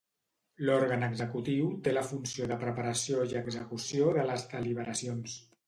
L'òrgan 0.69 1.05
executiu 1.07 1.67
té 1.87 1.93
la 1.93 2.03
funció 2.09 2.49
de 2.53 2.59
preparació 2.65 3.21
i 3.35 3.39
execució 3.45 4.11
de 4.19 4.27
les 4.33 4.51
deliberacions. 4.59 5.41